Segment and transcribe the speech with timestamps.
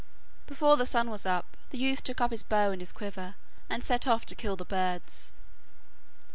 [0.47, 3.35] Before the sun was up, the youth took his bow and his quiver
[3.69, 5.31] and set off to kill the birds.